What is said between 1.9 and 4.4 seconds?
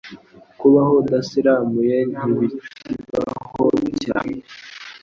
ntibikibaho cyane